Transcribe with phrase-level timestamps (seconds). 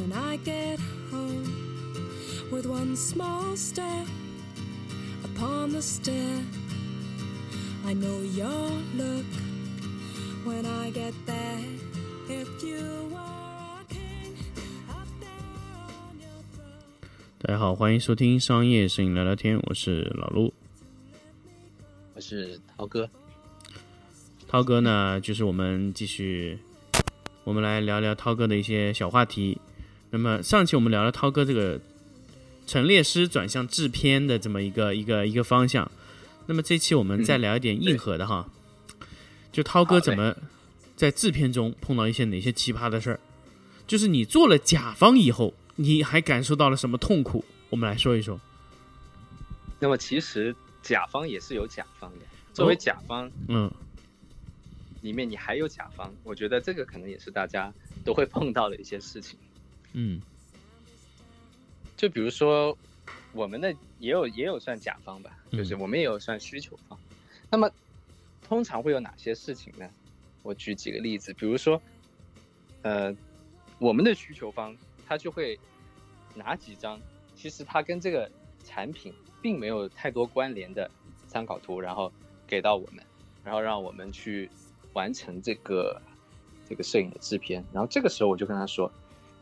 [0.00, 0.80] when I get
[1.10, 1.44] home
[2.50, 4.06] with one small step
[5.24, 6.40] upon the stair.
[7.84, 9.26] I know your look
[10.44, 11.60] when I get there.
[12.30, 14.36] If you were a king
[14.88, 15.28] up there
[16.08, 16.80] on your throne.
[17.42, 20.54] 大家好，欢迎收听商业摄影聊聊天，我是老陆。
[22.14, 23.10] 我是涛哥。
[24.48, 26.58] 涛哥呢，就是我们继续，
[27.44, 29.60] 我们来聊聊涛哥的一些小话题。
[30.10, 31.80] 那么上期我们聊了涛哥这个
[32.66, 35.90] 陈列师转向制片的这么一个一个一个方向。
[36.46, 38.48] 那么这期我们再聊一点硬核的哈，
[39.52, 40.34] 就涛哥怎么
[40.96, 43.20] 在制片中碰到一些哪些奇葩的事儿？
[43.86, 47.44] 就是你做了甲方以后，你还感受到了什么痛苦？
[47.68, 48.40] 我们来说一说。
[49.78, 53.70] 那么其实甲方也是有甲方的，作为甲方嗯
[55.02, 57.72] 里面你还有甲方，我觉得这个可能也是大家
[58.04, 59.38] 都会碰到的一些事情。
[59.92, 60.20] 嗯
[61.96, 62.76] 就比如说
[63.32, 66.98] 我们的也有也有算甲方吧，嗯就是我们也有算需求方。
[67.50, 67.70] 那么
[68.42, 69.88] 通常会有哪些事情呢？
[70.42, 71.80] 我举几个例子，比如说，
[72.82, 73.14] 呃，
[73.78, 75.58] 我们的需求方他就会
[76.34, 76.98] 拿几张，
[77.36, 78.30] 其实他跟这个
[78.64, 80.90] 产品并没有太多关联的
[81.28, 82.10] 参考图，然后
[82.46, 83.04] 给到我们，
[83.44, 84.50] 然后让我们去
[84.94, 86.00] 完成这个
[86.66, 87.62] 这个摄影的制片。
[87.72, 88.90] 然后这个时候我就跟他说，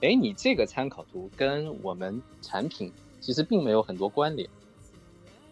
[0.00, 4.48] 哎，你这个参考图跟我们产品其实并没有很多关联，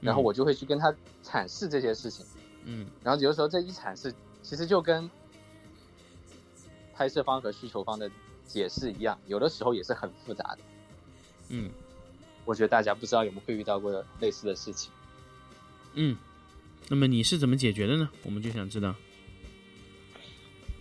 [0.00, 0.94] 然后我就会去跟他
[1.24, 2.24] 阐释这些事情。
[2.64, 5.10] 嗯然后有的时候这一阐释，其实就跟
[6.94, 8.10] 拍摄方和需求方的
[8.46, 10.58] 解释一样，有的时候也是很复杂的。
[11.48, 11.70] 嗯
[12.44, 14.90] 我觉得大家不知道有没有会遇到过类似的事情。
[15.94, 16.16] 嗯。
[16.88, 18.08] 那么你是怎么解决的呢？
[18.22, 18.94] 我们就想知道。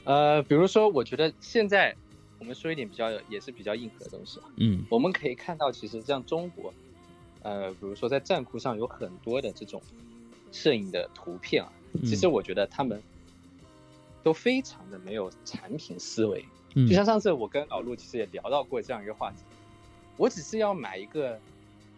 [0.03, 1.97] 呃，比如说，我觉得现在
[2.45, 4.45] 我们说一点比较也是比较硬核的东西吧。
[4.57, 6.71] 嗯我们可以看到，其实像中国，
[7.41, 9.81] 呃，比如说在站库上有很多的这种
[10.51, 11.73] 摄影的图片啊，
[12.03, 13.01] 其实我觉得他们
[14.21, 16.45] 都非常的没有产品思维。
[16.75, 19.37] 嗯就像上次我跟老陆其实也聊到过这样一个话题，
[20.15, 21.39] 我只是要买一个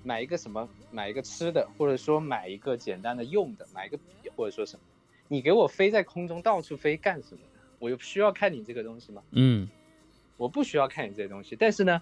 [0.02, 4.81] 买一个什么，买一个吃的，或者说买一个简单的用的，买一个笔，或者说什么，
[5.28, 7.59] 你给我飞在空中到处飞干什么呢？
[7.80, 9.22] 我又需要看你这个东西吗？
[9.31, 9.68] 嗯
[10.38, 12.02] 我不需要看你这些东西，但是呢，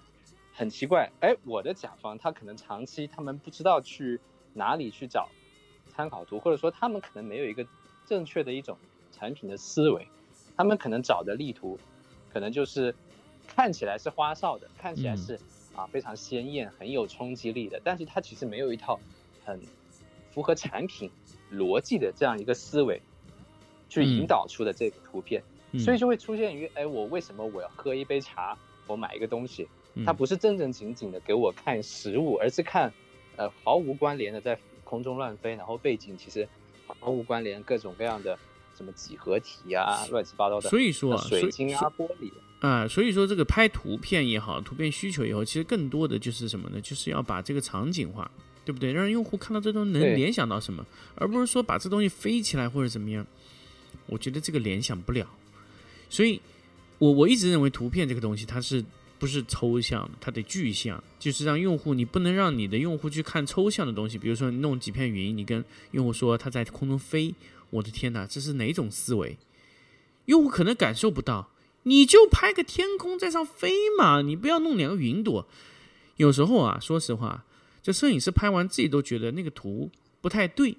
[0.52, 4.20] 很奇怪，哎，我的甲方他可能长期他们不知道去
[4.52, 5.28] 哪里去找
[5.88, 7.66] 参考图，或者说他们可能没有一个
[8.04, 8.76] 正确的一种
[9.10, 10.06] 产品的思维，
[10.56, 11.78] 他们可能找的例图，
[12.30, 12.94] 可能就是
[13.46, 15.40] 看起来是花哨的，看起来是、
[15.74, 19.00] 啊非常鲜艳、很有冲击力的，但是它其实没有一套
[19.44, 19.60] 很
[20.30, 21.10] 符合产品
[21.50, 23.00] 逻辑的这样一个思维，
[23.88, 25.42] 去引导出的这个图片。
[25.42, 28.56] 嗯所以就会出现于，哎，我为什么我要喝一杯茶，
[28.86, 32.92] 我买一个东西，嗯它不是正正经经的给我看实物，而是看，
[33.36, 36.48] 呃，毫无关联的在空中乱飞，然后背景其实
[37.00, 38.38] 毫无关联，各种各样的
[38.76, 46.80] 什么几何体啊，乱七八糟的，所以说啊水晶啊、玻璃，啊，所以说这个拍图片也好，图片需求也好，其实更多的就是什么呢？
[46.80, 48.30] 就是要把这个场景化，
[48.64, 48.92] 对不对？
[48.92, 53.26] 让用户看到这东西能联想到什么，而不是说把这东西飞起来或者怎么样。
[54.08, 55.26] 我觉得这个联想不了，
[56.08, 56.40] 所以
[56.98, 58.84] 我我一直认为图片这个东西它是
[59.18, 67.34] 不是抽象，它得具象，就是让用户你不能让你的用户去看抽象的东西，比如说你弄几片云，你跟用户说它在空中飞，
[67.70, 69.36] 我的天哪，这是哪种思维？
[70.26, 71.50] 用户可能感受不到。
[71.84, 75.46] 你就拍个天空在上飞嘛，你不要弄两个云朵。
[76.16, 77.44] 有时候啊，说实话，
[77.80, 79.88] 这摄影师拍完自己都觉得那个图
[80.20, 80.76] 不太对，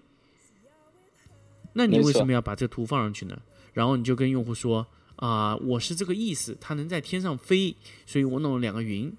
[1.71, 3.39] 那你为什么要把这图放上去呢？
[3.71, 4.85] 然后你就跟用户说
[5.17, 9.11] 啊、我是这个意思，它能在天上飞，所以我弄了两个云。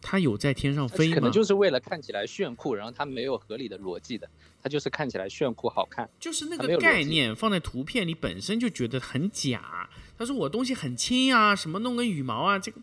[0.00, 1.14] 它有在天上飞吗？
[1.16, 4.30] 可能就是为了看起来炫酷，然后它没有合理的逻辑的，
[4.62, 6.08] 它就是看起来炫酷好看。
[6.20, 9.90] 就是那个概念放在图片里本身就觉得很假。
[10.16, 12.80] 他说我东西很轻啊，什么弄个羽毛啊，这个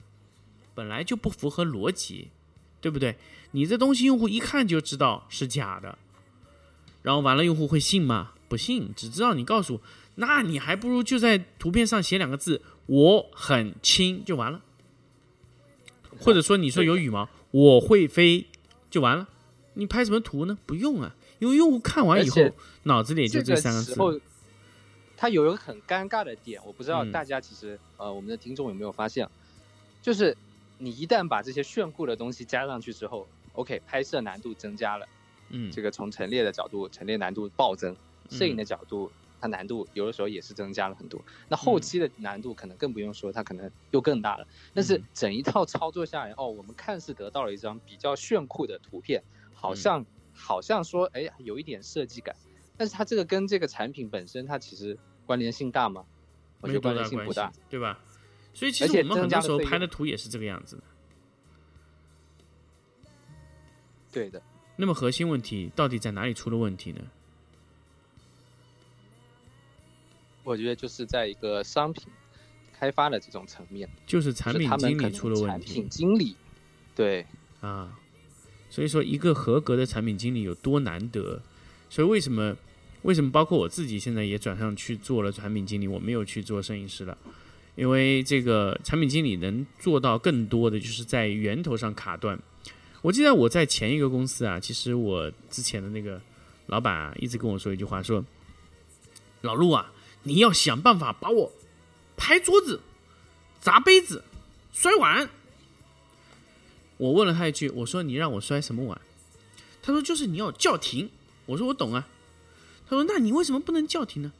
[0.73, 2.29] 本来就不符合逻辑，
[2.81, 3.15] 对不对？
[3.51, 5.97] 你这东西用户一看就知道是假的，
[7.01, 8.33] 然后完了用户会信吗？
[8.49, 9.81] 不信，只知道你告诉，
[10.15, 14.61] 那你还不如就在图片上写两个字“我很轻”就完了，
[16.19, 18.47] 或者说你说有羽毛，我会飞
[18.89, 19.27] 就完了。
[19.73, 20.57] 你拍什么图呢？
[20.65, 22.41] 不用啊，因为用户看完以后
[22.83, 23.93] 脑子里也就这三个字。
[23.93, 24.17] 时候，
[25.17, 27.11] 它有一个很尴尬的点，我不知道嗯。
[27.11, 29.29] 大家其实、呃我们的听众有没有发现，
[30.01, 30.37] 就是
[30.77, 35.05] 你一旦把这些炫酷的东西加上去之后，OK，拍摄难度增加了，
[35.49, 37.93] 嗯，这个从陈列的角度，陈列难度暴增，
[38.29, 39.11] 摄影的角度，
[39.45, 41.23] 它它难度有的时候也是增加了很多。
[41.47, 44.47] 那后期的难度可能更不用说，它可能又更大了。
[44.73, 50.03] 但是整一套操作下来，哦，我们看似得到了一张比较炫酷的图片，好像
[50.33, 52.35] 好像说，哎，有一点设计感，
[52.75, 54.97] 但是它这个跟这个产品本身，它其实
[55.27, 56.03] 关联性大吗？
[56.61, 57.99] 我觉得关联性不大，对吧？
[58.51, 60.83] 所以其实我们很多时候拍的图也是这个样子的。
[64.11, 64.41] 对的。
[64.77, 67.01] 那么核心问题到底在哪里出了问题呢？
[70.45, 72.03] 我觉得就是在一个商品
[72.71, 75.65] 开发的这种层面，就是产品经理出了问题。
[75.65, 76.35] 产品经理，
[76.95, 77.25] 对
[77.61, 77.97] 啊，
[78.69, 81.41] 所以说一个合格的产品经理有多难得。
[81.89, 82.55] 所以为什么
[83.01, 87.17] 为什么包括我自己现在也转上去做了产品经理，我没有去做摄影师了，
[87.75, 92.39] 因为这个产品经理能做到更多的就是在源头上卡断。
[93.01, 96.21] 我记得我在前一个公司啊，其实我之前的那个
[96.67, 98.23] 老板啊，一直跟我说一句话，说
[99.41, 99.91] 老陆啊。
[100.25, 101.51] 你要想办法把我
[102.17, 102.81] 拍桌子、
[103.61, 104.23] 砸杯子、
[104.73, 105.29] 摔碗。
[106.97, 108.99] 我问了他一句：“我说你让我摔什么碗？”
[109.81, 111.09] 他说：“就是你要叫停。”
[111.45, 112.07] 我说：“我懂啊。”
[112.87, 114.31] 他说：“那你为什么不能叫停呢？”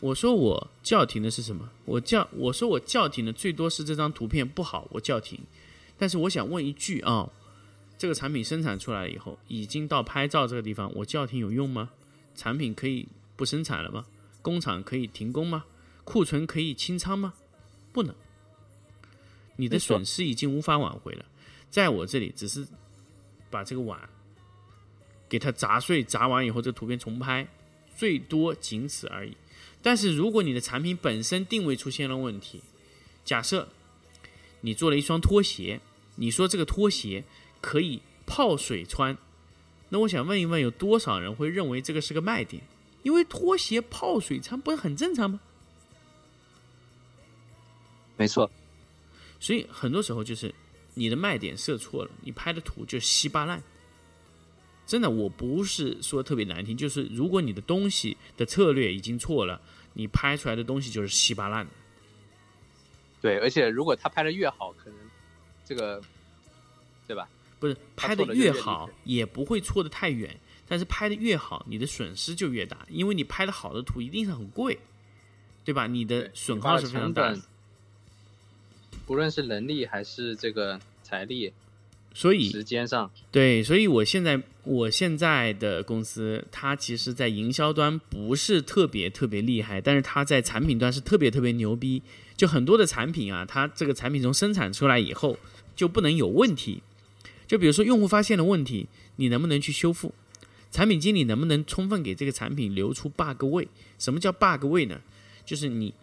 [0.00, 1.68] 我说：“我叫停的是什么？
[1.84, 5.40] 我叫我说我叫停的最多是这张图片不好，我叫停。
[5.98, 7.28] 但是我想问一句啊，
[7.98, 11.90] 这个产品生产出来以后，已经到拍照这个地方，我叫停有用吗？
[12.34, 14.06] 产品可以不生产了吗？”
[14.46, 15.64] 工厂可以停工吗？
[16.04, 17.34] 库存可以清仓吗？
[17.92, 18.14] 不能。
[19.56, 21.24] 你的损失已经无法挽回了。
[21.68, 22.64] 在我这里，只是
[23.50, 24.08] 把这个碗
[25.28, 27.48] 给它砸碎，砸完以后，这图片重拍，
[27.96, 29.36] 最多仅此而已。
[29.82, 32.62] 但是，如果你的产品本身定位出现了问题，
[33.24, 33.68] 假设
[34.60, 35.80] 你做了一双拖鞋，
[36.14, 37.24] 你说这个拖鞋
[37.60, 39.18] 可以泡水穿，
[39.88, 42.62] 那我想问一问，有多少人会认为这个是个卖点？
[43.06, 45.38] 因为拖鞋泡水穿不是很正常吗？
[48.16, 48.50] 没错，
[49.38, 50.52] 所以很多时候就是
[50.94, 53.62] 你的卖点设错了，你拍的图就稀巴烂。
[54.88, 59.60] 真的，我不是说特别难听，就是如果你的东西的策略已经错了，
[59.92, 61.72] 你拍出来的东西就是稀巴烂的。
[63.20, 64.98] 对，而且如果他拍的越好，可能
[65.64, 66.02] 这个
[67.06, 67.28] 对吧？
[67.60, 70.40] 不是拍的越好，也不会错的太远。
[70.68, 74.78] 但是拍的越好，你的损失就越大，因为你拍的好的图一定是很贵，
[75.64, 75.86] 对吧？
[75.86, 77.34] 你的损耗是非常大，
[79.06, 81.52] 不论是人力还是这个财力，
[82.14, 92.02] 所以时间上对，所以我现在我现在的公司，它其实在营销端不是特别特别厉害，但是它在产品端是特别特别牛逼。
[92.36, 95.38] 就很多的产品啊，它这个产品从生产出来以后
[95.74, 96.82] 就不能有问题，
[97.46, 100.12] 就比如说用户发现了问题，你能不能去修复？
[100.76, 103.66] 产品经理能不能充分给这个产品留出 bug 位？
[103.98, 105.00] 什么叫 bug 位呢？
[105.42, 105.94] 就是你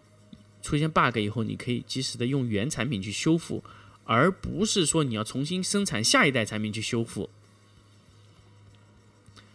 [0.62, 3.62] 出现 bug 以后，你可以及时的用原产品去修复，
[4.02, 7.30] 而不是说你要重新生产下一代产品去修复。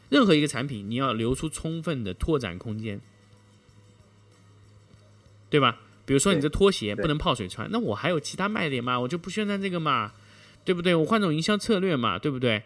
[0.07, 3.01] 任何一个产品，你要留出充分的拓展空间，
[5.49, 5.81] 对吧？
[6.05, 8.97] 比如说你这拖鞋不能泡水穿，那我还有其他卖点嘛？
[8.97, 10.13] 我就不宣传这个嘛，
[10.63, 10.95] 对不对？
[10.95, 12.63] 我换种营销策略嘛，对不对？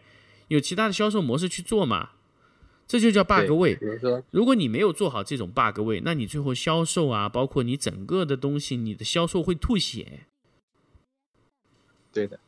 [0.49, 2.11] 有其他的销售模式去做嘛？
[2.87, 3.75] 这就叫 bug 位。
[3.75, 3.85] 比
[4.31, 10.27] 如果你没有做好这种 bug 位，那你最后销售啊，包括你整个的东西，你的销售会吐血。
[12.11, 12.39] 对的，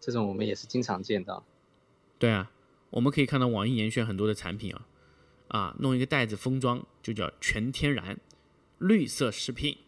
[0.00, 1.44] 这种我们也是经常见到。
[2.18, 2.50] 对啊，
[2.90, 4.86] 我们可以看到网易严选很多的产品啊，
[5.48, 8.18] 啊，弄一个袋子封装，就叫全天然
[8.78, 9.78] 绿色食品。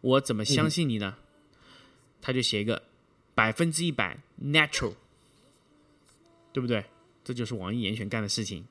[0.00, 1.18] 我怎么相信你呢？
[2.20, 2.82] 他就写一个
[3.34, 4.94] 百分之一百 natural，
[6.52, 6.84] 对不对？
[7.28, 8.64] 这就是网易严选干的事情。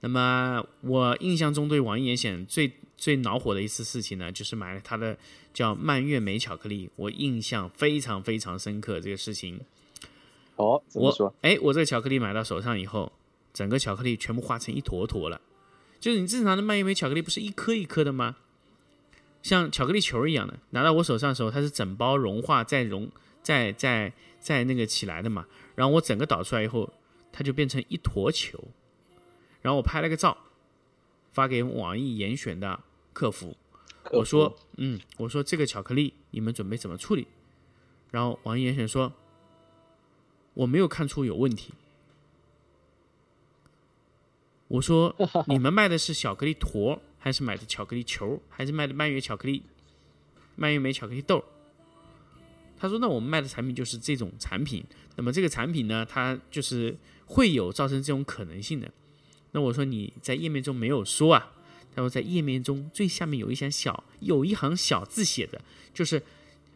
[0.00, 5.16] 那么我印象中对网易严选最最恼火的一次事情呢，就是买了它的
[5.54, 9.00] 叫蔓越莓巧克力，我印象非常非常深刻。
[9.00, 9.58] 这个事情，
[10.56, 11.34] 哦，怎么说？
[11.40, 13.10] 哎，我这个巧克力买到手上以后，
[13.54, 15.40] 整个巧克力全部化成一坨坨了。
[15.98, 18.36] 就是你正常的蔓越莓巧克力不是一颗一颗的吗？
[19.42, 23.10] 像巧克力球一样的，拿到我手上的时候，它是整包融化再融
[23.42, 25.46] 再再再那个起来的嘛。
[25.74, 26.92] 然后我整个倒出来以后。
[27.36, 28.62] 它就变成一坨球，
[29.60, 30.38] 然后我拍了个照，
[31.32, 32.78] 发给网易严选的
[33.12, 33.56] 客服，
[34.12, 37.26] 我说，嗯，我说这个巧克力你们准备怎么处理？
[38.12, 39.12] 然后网易严选说，
[40.54, 41.74] 我没有看出有问题。
[44.68, 45.12] 我说，
[45.48, 49.64] 你们卖的是巧克力坨，还是买的巧克力球，还是卖的蔓越巧克力、
[50.54, 51.44] 蔓越莓巧克力豆？
[52.84, 54.84] 他说，那我们卖的产品就是这种产品。
[55.16, 56.96] 那么这个产品呢，它就是。
[57.26, 58.92] 会有造成这种可能性的，
[59.52, 61.52] 那我说你在页面中没有说啊，
[61.96, 65.58] 他说在页面中最下面有一行小有一行小字写的，
[65.94, 66.22] 就是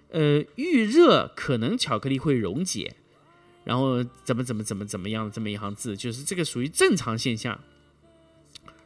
[0.08, 2.96] 呃预热可能巧克力会溶解，
[3.62, 7.60] 然后怎么怎么怎么怎么样的这么一行字，就是这个属于正常现象。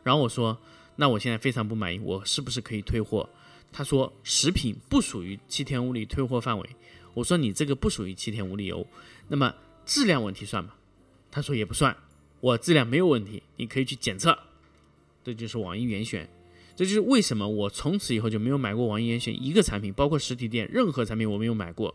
[0.03, 0.59] 然后我说，
[0.97, 3.31] 那我现在非常不满意，我是不是可以退货？
[3.71, 6.71] 他说食品不属于七天无理退货范围。
[7.15, 8.87] 我说你这个不属于七天无理由，
[9.29, 9.55] 那么
[9.85, 10.75] 质量问题算吗？
[11.31, 11.97] 他说也不算，
[12.41, 14.39] 我质量没有问题，你可以去检测。
[15.25, 16.29] 这就是网易严选，
[16.75, 21.95] 这就是为什么我从此以后就没有买过网易严选一个产品，包括实体店任何产品我没有买过。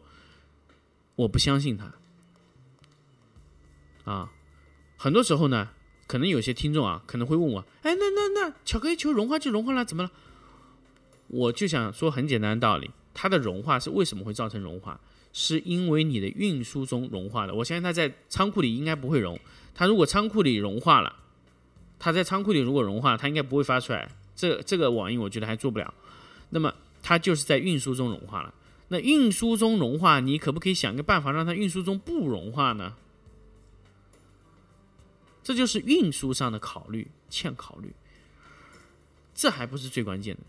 [1.16, 1.94] 我不相信他。
[4.06, 4.32] 啊，
[4.96, 5.70] 很多时候呢，
[6.08, 10.12] 可能有些听众啊可能会问我，哎，那那那巧克力球融化就融化了，怎么了？
[11.28, 15.00] 我就想说很简单的道理，它的融化是为什么会造成融化？
[15.34, 17.54] 是因为你的运输中融化了。
[17.56, 19.40] 我相信它在仓库里应该不会融。
[19.74, 21.16] 它如果仓库里融化了，
[21.98, 24.08] 它在仓库里如果融化，它应该不会发出来。
[24.36, 25.92] 这这个网印我觉得还做不了。
[26.52, 26.72] 那么
[27.02, 28.54] 它就是在运输中融化了。
[28.90, 32.94] 那运输中融化，你可不可以想个办法让它运输中不融化呢？
[35.44, 37.92] 这就是运输上的考虑欠考虑。
[39.34, 40.42] 这还不是最关键的。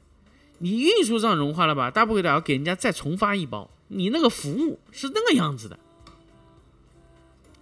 [0.58, 1.90] 你运输上融化了吧？
[1.90, 3.70] 大不了给人家再重发一包。
[3.88, 5.78] 你那个服务是那个样子的，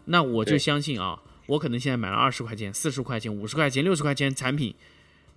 [0.06, 4.74] 那我就相信啊，我可能现在买了二十块钱、四十块钱、五十块钱、六十块钱产品，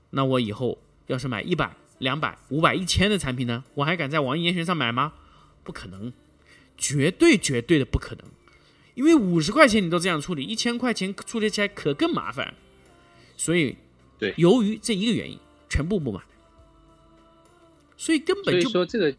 [0.09, 5.13] 那我以后要是买一百、两百、五百、一千的产品呢，我还敢在网易严选上买吗？
[5.63, 6.11] 不可能，
[6.75, 8.25] 绝对绝对的不可能，
[8.95, 12.55] 因为五十块钱你都这样处理，一千块钱处理起来可更麻烦。
[13.37, 13.77] 所以，
[14.17, 15.37] 对，由于这一个原因，
[15.69, 16.19] 全部不买。
[17.99, 19.13] 所以根本就说这个，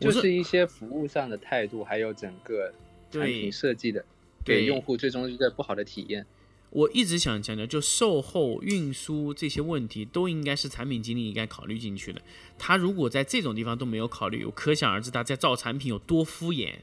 [0.00, 2.74] 就是一些服务上的态度，还有整个
[3.08, 4.04] 产品设计的，
[4.44, 6.26] 给用户最终一个不好的体验。
[6.70, 12.20] 我一直想强调，就售后、运输这些问题，都应该是产品经理应该考虑进去的。
[12.58, 16.78] 他如果在这种地方都没有考虑，可想而知他在造产品有多敷衍。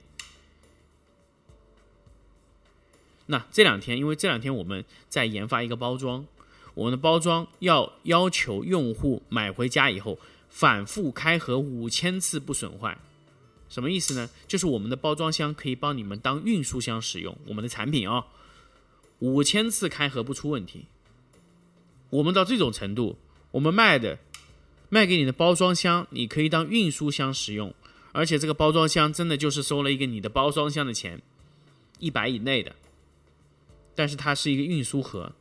[3.26, 6.26] 那这两天，因为这两天我们在研发一个包装，
[6.74, 10.18] 我们的包装要要求用户买回家以后。
[10.50, 12.98] 反复开合五千次不损坏，
[13.70, 14.30] 什么意思呢？
[14.48, 18.26] 就是我们的包装箱可以帮你们当运输箱使用，我们的产品啊，
[19.20, 20.86] 五千次开合不出问题。
[22.10, 23.18] 我们到这种程度，
[23.52, 24.18] 我们卖的
[24.90, 27.76] 卖给你的包装箱，你可以当运输箱使用，
[28.14, 31.22] 而且这个包装箱真的就是收了一个你的包装箱的钱，
[32.00, 32.74] 一百以内的，
[33.94, 35.34] 但是它是一个运输盒。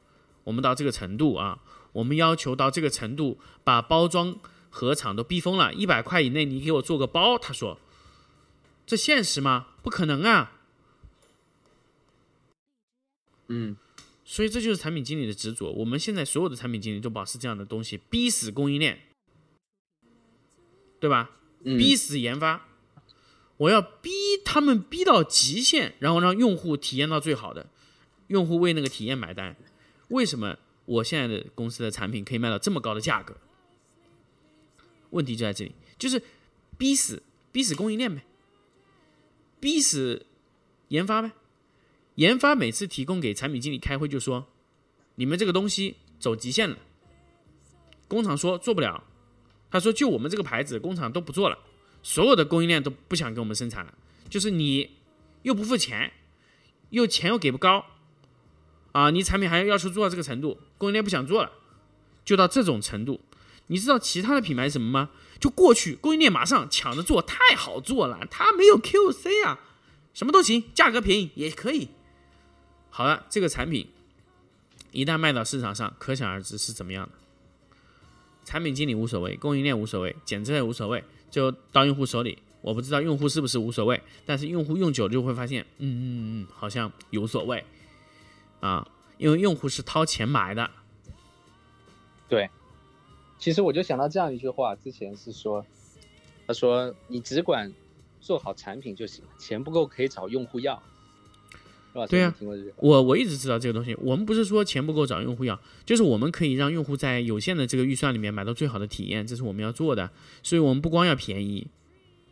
[0.45, 1.61] 我们到这个程度啊，
[1.93, 4.37] 我们要求到这个程度，把包装。
[4.71, 7.79] 盒厂都逼疯了，一百块以内你给我做个包，他说
[8.87, 9.69] ：“这现实吗？
[9.83, 10.53] 不可能啊！”
[13.49, 13.77] 嗯，
[14.25, 15.71] 所以这就是产品经理的执着。
[15.71, 19.01] 我们现在所有的产品经理都保持这样的东西，逼死供应链，
[20.99, 21.31] 对吧？
[21.63, 22.67] 逼死研发，
[23.57, 24.11] 我要逼
[24.45, 27.69] 他们逼到极限，然后让用户体验到最好的，
[28.29, 29.57] 用户为那个体验买单。
[30.09, 33.37] 为什么我现在的公司的产品可以卖到这么高的价格？
[35.11, 36.23] 问题就在这里，就是
[36.77, 37.23] 逼死
[37.53, 38.23] 逼死供应链呗，
[39.61, 40.27] 逼死
[40.89, 41.33] 研发呗。
[42.17, 44.47] 研发每次提供给产品经理开会就说
[45.17, 46.79] ：“你们这个东西走极限了。”
[48.09, 49.05] 工厂说做不了，
[49.71, 51.59] 他说就我们这个牌子，工厂都不做了，
[52.03, 53.93] 所有的供应链都不想给我们生产了。
[54.31, 54.97] 就是你
[55.43, 56.13] 又不付钱，
[56.91, 57.85] 又钱又给不高，
[58.93, 61.53] 啊，你产品还要要求做到这个程度，供应链不想做了，
[62.25, 63.21] 就到这种程度。
[63.69, 65.11] 你知道其他的品牌什么吗？
[65.39, 69.61] 就过去供应链马上抢着做，太好做了，它没有 QC 啊，
[70.15, 71.89] 什么都行，价格便宜也可以。
[72.89, 73.91] 好了，这个产品
[74.93, 77.13] 一旦卖到市场上，可想而知是怎么样的。
[78.45, 82.39] 产品经理无所谓，供应链无所谓，检测也无所谓，就到用户手里。
[82.63, 87.63] 我不知道用户是不是无所谓，但是用户用久了就会发现，嗯嗯嗯，好像有所谓
[88.61, 90.71] 啊，因为用户是掏钱买的。
[92.29, 92.49] 对。
[93.39, 95.65] 其实我就想到这样一句话，之前是说，
[96.47, 97.73] 他说你只管
[98.21, 100.83] 做好产品就行了，钱不够可以找用户要，
[101.93, 102.07] 是吧？
[102.07, 102.35] 对呀，
[102.79, 103.95] 我我一直知道这个东西。
[104.01, 110.11] 我们不是说钱不够找用户要，就是我们可以让用户在有限的这个预算里面买到最好的体验，这是我们要做的。
[110.43, 111.69] 所以我们不光要便宜，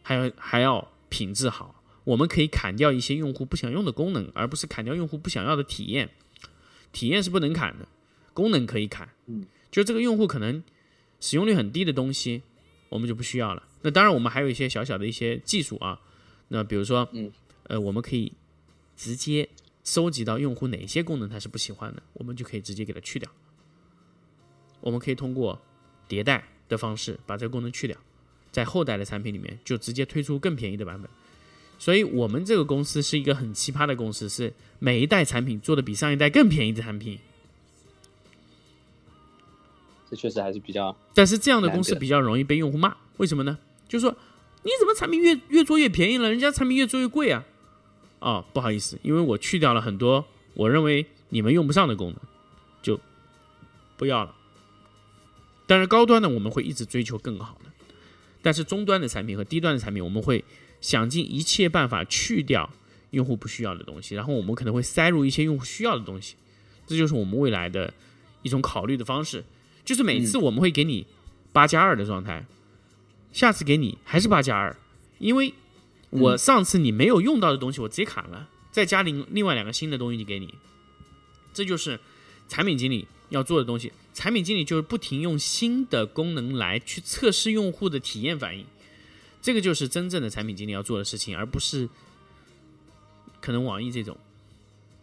[0.03, 1.83] 还要还要品质好。
[2.05, 6.11] 我们可以砍掉一些用户不想用的功能，而不是砍掉用户不想要的体验。
[6.93, 7.87] 体验是不能砍的，
[8.33, 9.09] 功能可以砍。
[9.27, 10.65] 嗯，就这个用户可能。
[11.25, 12.43] 使用率很低的东西，
[12.91, 13.63] 我们就不需要了。
[13.81, 15.99] 那当然，我们还有一些小小的一些技术啊。
[16.49, 18.31] 那比如说，嗯，呃，我们可以
[18.95, 19.49] 直接
[19.85, 23.31] 收集到用户哪些功能他是不喜欢的，我们就可以直接给他去掉。
[24.83, 25.59] 我们可以通过
[26.07, 27.97] 迭代的方式把这个功能去掉，
[28.53, 31.11] 在后代的产品里面就直接推出更便宜的版本。
[31.79, 37.19] 所以我们这个公司是一个很奇葩的公司，是每一代产品做的比上一代更便宜的产品。
[40.15, 43.59] 这确实还是比较但是这样的公司比较容易被用户骂，为什么呢？
[43.89, 44.17] 就是说
[44.63, 47.45] 你怎么产品越越做越便宜了，人家产品越做越贵啊？
[48.21, 52.17] 哦，不好意思，因为我去掉了很多我认为你们用不上的功能，
[52.81, 53.01] 就
[53.97, 54.35] 不要了。
[55.67, 57.71] 但是高端的我们会一直追求更好的，
[58.41, 60.45] 但是中端的产品和低端的产品，我们会
[60.81, 62.71] 想尽一切办法去掉
[63.11, 66.37] 用户不需要的东西，然后我们可能会塞入一些用户需要的东西，
[66.87, 67.93] 这就是我们未来的
[68.43, 69.45] 一种考虑的方式。
[69.85, 71.07] 就是每次我们会给你
[71.53, 72.47] 八加二的状态，
[73.33, 74.77] 下次给你还是八加二，
[75.19, 75.53] 因为
[76.11, 80.55] 我上次你没有用到的东西我直接砍了，再加另另外两个新的东西给你，
[81.53, 82.01] 这就是
[82.49, 83.93] 产品经理要做的东西。
[84.15, 88.65] 产品经理就是不停用新的功能来去测试用户的体验反应，
[89.43, 91.89] 这个就是真正的产品经理要做的事情，而不是
[93.41, 94.17] 可能网易这种。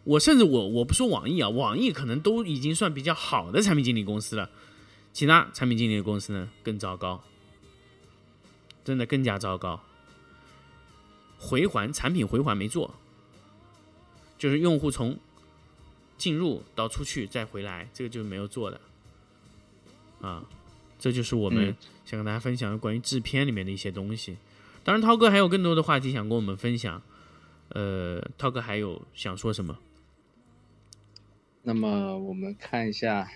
[0.05, 4.49] 我甚至我我不说网易啊，网易可能都已经算比较好的产品经理公司了，
[5.13, 7.23] 其他产品经理的公司呢更糟糕，
[8.83, 9.81] 真的更加糟糕。
[11.37, 12.93] 回环产品回环没做，
[14.37, 15.17] 就是用户从
[16.17, 18.79] 进入到出去再回来，这个就是没有做的。
[20.21, 20.45] 啊，
[20.99, 21.75] 这就是我们嗯
[22.05, 24.37] 想跟大家分享的关于制片里面的一些东西。
[24.83, 27.01] 当然，涛哥还有更多的话题想跟我们分享。
[27.69, 29.79] 呃，涛哥还有想说什么？
[31.63, 33.31] 那么我们看一下，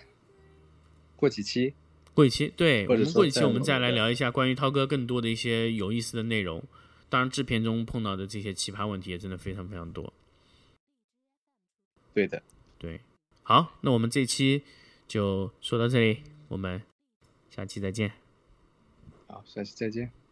[1.16, 1.74] 过几期
[2.14, 6.64] 过几期，对我们过几期我们再来聊一下关于涛哥更多的一些有意思的内容。
[7.10, 10.12] 当然，制片中碰到的这些奇葩问题也真的非常非常多。
[12.14, 12.42] 对的，
[12.78, 13.00] 对，
[13.44, 14.64] 好，那我们这期
[15.08, 16.82] 就说到这里，我们
[17.50, 18.12] 下期再见。
[19.28, 20.25] 好，下期再见。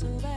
[0.00, 0.27] so